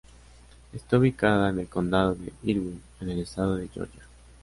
[0.73, 4.01] Está ubicada en el condado de Irwin, en el estado de Georgia.